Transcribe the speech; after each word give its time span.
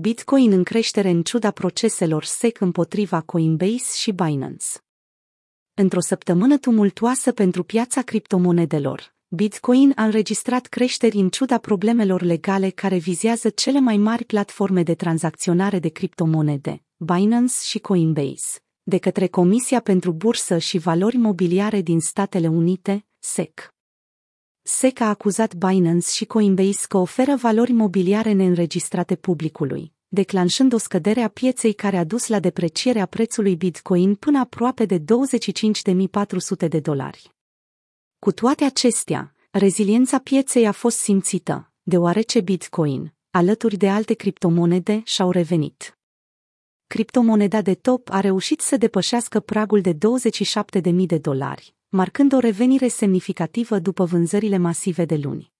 Bitcoin 0.00 0.52
în 0.52 0.62
creștere 0.62 1.08
în 1.08 1.22
ciuda 1.22 1.50
proceselor 1.50 2.24
SEC 2.24 2.60
împotriva 2.60 3.20
Coinbase 3.20 3.96
și 3.96 4.12
Binance. 4.12 4.66
Într-o 5.74 6.00
săptămână 6.00 6.58
tumultuoasă 6.58 7.32
pentru 7.32 7.62
piața 7.62 8.02
criptomonedelor, 8.02 9.14
Bitcoin 9.28 9.92
a 9.96 10.04
înregistrat 10.04 10.66
creșteri 10.66 11.16
în 11.16 11.28
ciuda 11.28 11.58
problemelor 11.58 12.22
legale 12.22 12.70
care 12.70 12.96
vizează 12.96 13.48
cele 13.48 13.80
mai 13.80 13.96
mari 13.96 14.24
platforme 14.24 14.82
de 14.82 14.94
tranzacționare 14.94 15.78
de 15.78 15.88
criptomonede, 15.88 16.82
Binance 16.96 17.54
și 17.62 17.78
Coinbase, 17.78 18.58
de 18.82 18.98
către 18.98 19.26
Comisia 19.26 19.80
pentru 19.80 20.12
Bursă 20.12 20.58
și 20.58 20.78
Valori 20.78 21.16
Mobiliare 21.16 21.80
din 21.80 22.00
Statele 22.00 22.48
Unite, 22.48 23.06
SEC. 23.18 23.73
SEC 24.66 25.00
a 25.00 25.08
acuzat 25.08 25.54
Binance 25.54 26.10
și 26.10 26.24
Coinbase 26.24 26.86
că 26.88 26.96
oferă 26.96 27.36
valori 27.36 27.72
mobiliare 27.72 28.32
neînregistrate 28.32 29.16
publicului, 29.16 29.92
declanșând 30.08 30.72
o 30.72 30.78
scădere 30.78 31.20
a 31.20 31.28
pieței 31.28 31.72
care 31.72 31.96
a 31.96 32.04
dus 32.04 32.26
la 32.26 32.40
deprecierea 32.40 33.06
prețului 33.06 33.56
Bitcoin 33.56 34.14
până 34.14 34.38
aproape 34.38 34.84
de 34.84 34.98
25.400 34.98 36.68
de 36.68 36.80
dolari. 36.80 37.34
Cu 38.18 38.32
toate 38.32 38.64
acestea, 38.64 39.34
reziliența 39.50 40.18
pieței 40.18 40.66
a 40.66 40.72
fost 40.72 40.96
simțită, 40.98 41.72
deoarece 41.82 42.40
Bitcoin, 42.40 43.14
alături 43.30 43.76
de 43.76 43.88
alte 43.88 44.14
criptomonede, 44.14 45.02
și-au 45.04 45.30
revenit. 45.30 45.98
Criptomoneda 46.86 47.62
de 47.62 47.74
top 47.74 48.08
a 48.10 48.20
reușit 48.20 48.60
să 48.60 48.76
depășească 48.76 49.40
pragul 49.40 49.80
de 49.80 49.92
27.000 49.92 50.94
de 51.06 51.18
dolari, 51.18 51.74
marcând 51.94 52.32
o 52.32 52.38
revenire 52.38 52.88
semnificativă 52.88 53.78
după 53.78 54.04
vânzările 54.04 54.58
masive 54.58 55.04
de 55.04 55.16
luni. 55.16 55.52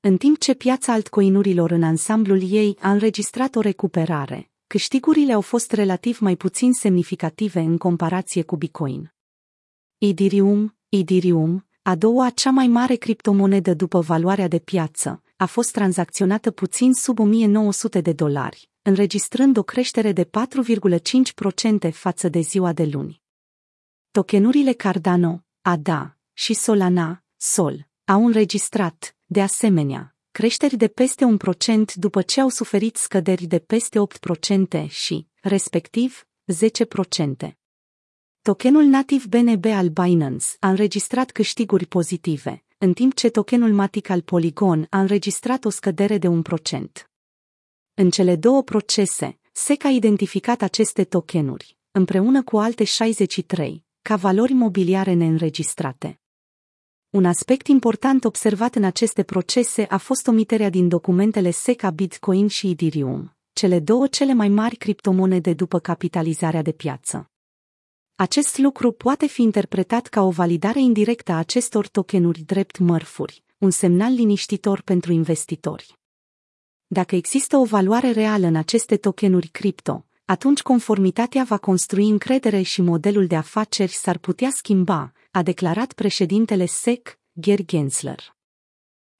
În 0.00 0.16
timp 0.16 0.38
ce 0.38 0.54
piața 0.54 0.92
altcoinurilor 0.92 1.70
în 1.70 1.82
ansamblul 1.82 2.52
ei 2.52 2.76
a 2.80 2.90
înregistrat 2.90 3.54
o 3.54 3.60
recuperare, 3.60 4.50
câștigurile 4.66 5.32
au 5.32 5.40
fost 5.40 5.72
relativ 5.72 6.18
mai 6.18 6.36
puțin 6.36 6.72
semnificative 6.72 7.60
în 7.60 7.78
comparație 7.78 8.42
cu 8.42 8.56
Bitcoin. 8.56 9.12
Ethereum, 9.98 10.76
Ethereum, 10.88 11.66
a 11.82 11.94
doua 11.94 12.30
cea 12.30 12.50
mai 12.50 12.66
mare 12.66 12.94
criptomonedă 12.94 13.74
după 13.74 14.00
valoarea 14.00 14.48
de 14.48 14.58
piață, 14.58 15.22
a 15.36 15.46
fost 15.46 15.72
tranzacționată 15.72 16.50
puțin 16.50 16.94
sub 16.94 17.18
1900 17.18 18.00
de 18.00 18.12
dolari, 18.12 18.70
înregistrând 18.82 19.56
o 19.56 19.62
creștere 19.62 20.12
de 20.12 20.24
4,5% 20.24 21.90
față 21.90 22.28
de 22.28 22.40
ziua 22.40 22.72
de 22.72 22.84
luni. 22.84 23.20
Tokenurile 24.10 24.72
Cardano, 24.72 25.44
ADA 25.64 26.18
și 26.32 26.54
Solana, 26.54 27.24
SOL, 27.36 27.88
au 28.04 28.26
înregistrat, 28.26 29.16
de 29.24 29.42
asemenea, 29.42 30.16
creșteri 30.30 30.76
de 30.76 30.88
peste 30.88 31.24
un 31.24 31.36
procent 31.36 31.94
după 31.94 32.22
ce 32.22 32.40
au 32.40 32.48
suferit 32.48 32.96
scăderi 32.96 33.44
de 33.44 33.58
peste 33.58 33.98
8% 34.84 34.88
și, 34.88 35.26
respectiv, 35.40 36.26
10%. 37.46 37.52
Tokenul 38.40 38.82
nativ 38.82 39.26
BNB 39.26 39.64
al 39.64 39.88
Binance 39.88 40.46
a 40.60 40.68
înregistrat 40.68 41.30
câștiguri 41.30 41.86
pozitive, 41.86 42.64
în 42.78 42.92
timp 42.92 43.14
ce 43.14 43.28
tokenul 43.28 43.72
Matic 43.72 44.08
al 44.08 44.20
Polygon 44.20 44.86
a 44.90 45.00
înregistrat 45.00 45.64
o 45.64 45.70
scădere 45.70 46.18
de 46.18 46.28
1%. 46.28 46.32
În 47.94 48.10
cele 48.10 48.36
două 48.36 48.62
procese, 48.62 49.38
SEC 49.52 49.84
a 49.84 49.88
identificat 49.88 50.62
aceste 50.62 51.04
tokenuri, 51.04 51.78
împreună 51.90 52.42
cu 52.42 52.58
alte 52.58 52.84
63, 52.84 53.84
ca 54.02 54.16
valori 54.16 54.52
mobiliare 54.52 55.12
neînregistrate. 55.12 56.20
Un 57.10 57.24
aspect 57.24 57.66
important 57.66 58.24
observat 58.24 58.74
în 58.74 58.84
aceste 58.84 59.22
procese 59.22 59.86
a 59.88 59.96
fost 59.96 60.26
omiterea 60.26 60.70
din 60.70 60.88
documentele 60.88 61.50
SEC 61.50 61.82
a 61.82 61.90
Bitcoin 61.90 62.48
și 62.48 62.70
Ethereum, 62.70 63.36
cele 63.52 63.80
două 63.80 64.06
cele 64.06 64.32
mai 64.32 64.48
mari 64.48 64.76
criptomonede 64.76 65.52
după 65.52 65.78
capitalizarea 65.78 66.62
de 66.62 66.72
piață. 66.72 67.30
Acest 68.14 68.58
lucru 68.58 68.92
poate 68.92 69.26
fi 69.26 69.42
interpretat 69.42 70.06
ca 70.06 70.22
o 70.22 70.30
validare 70.30 70.80
indirectă 70.80 71.32
a 71.32 71.38
acestor 71.38 71.88
tokenuri 71.88 72.40
drept 72.40 72.78
mărfuri, 72.78 73.44
un 73.58 73.70
semnal 73.70 74.12
liniștitor 74.12 74.80
pentru 74.80 75.12
investitori. 75.12 75.98
Dacă 76.86 77.16
există 77.16 77.56
o 77.56 77.64
valoare 77.64 78.10
reală 78.10 78.46
în 78.46 78.56
aceste 78.56 78.96
tokenuri 78.96 79.48
cripto, 79.48 80.06
atunci 80.32 80.62
conformitatea 80.62 81.44
va 81.44 81.58
construi 81.58 82.08
încredere 82.08 82.62
și 82.62 82.82
modelul 82.82 83.26
de 83.26 83.36
afaceri 83.36 83.92
s-ar 83.92 84.18
putea 84.18 84.50
schimba, 84.50 85.12
a 85.30 85.42
declarat 85.42 85.92
președintele 85.92 86.66
SEC, 86.66 87.18
Gerd 87.40 87.66
Gensler. 87.66 88.36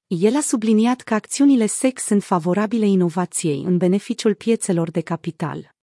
El 0.07 0.35
a 0.35 0.41
subliniat 0.41 1.01
că 1.01 1.13
acțiunile 1.13 1.65
SEC 1.65 1.99
sunt 1.99 2.23
favorabile 2.23 2.85
inovației 2.85 3.63
în 3.65 3.77
beneficiul 3.77 4.33
piețelor 4.33 4.91
de 4.91 5.01
capital. 5.01 5.75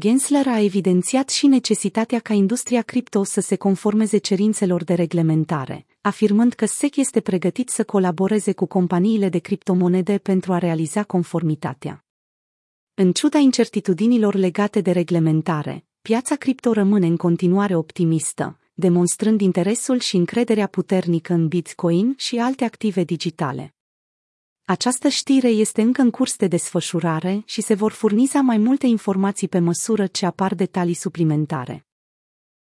Gensler 0.00 0.46
a 0.46 0.60
evidențiat 0.60 1.28
și 1.28 1.46
necesitatea 1.46 2.18
ca 2.18 2.32
industria 2.34 2.82
cripto 2.82 3.24
să 3.24 3.40
se 3.40 3.56
conformeze 3.56 4.18
cerințelor 4.18 4.84
de 4.84 4.94
reglementare, 4.94 5.86
afirmând 6.00 6.52
că 6.52 6.66
SEC 6.66 6.96
este 6.96 7.20
pregătit 7.20 7.68
să 7.68 7.84
colaboreze 7.84 8.52
cu 8.52 8.66
companiile 8.66 9.28
de 9.28 9.38
criptomonede 9.38 10.18
pentru 10.18 10.52
a 10.52 10.58
realiza 10.58 11.04
conformitatea. 11.04 12.01
În 12.94 13.12
ciuda 13.12 13.38
incertitudinilor 13.38 14.34
legate 14.34 14.80
de 14.80 14.90
reglementare, 14.90 15.84
piața 16.02 16.36
cripto 16.36 16.72
rămâne 16.72 17.06
în 17.06 17.16
continuare 17.16 17.74
optimistă, 17.74 18.58
demonstrând 18.74 19.40
interesul 19.40 19.98
și 19.98 20.16
încrederea 20.16 20.66
puternică 20.66 21.32
în 21.32 21.48
Bitcoin 21.48 22.14
și 22.16 22.38
alte 22.38 22.64
active 22.64 23.04
digitale. 23.04 23.74
Această 24.64 25.08
știre 25.08 25.48
este 25.48 25.82
încă 25.82 26.00
în 26.02 26.10
curs 26.10 26.36
de 26.36 26.46
desfășurare 26.46 27.42
și 27.46 27.60
se 27.60 27.74
vor 27.74 27.92
furniza 27.92 28.40
mai 28.40 28.58
multe 28.58 28.86
informații 28.86 29.48
pe 29.48 29.58
măsură 29.58 30.06
ce 30.06 30.26
apar 30.26 30.54
detalii 30.54 30.94
suplimentare. 30.94 31.86